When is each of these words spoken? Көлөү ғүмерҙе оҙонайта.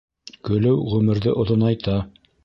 Көлөү 0.47 0.79
ғүмерҙе 0.93 1.33
оҙонайта. 1.43 1.99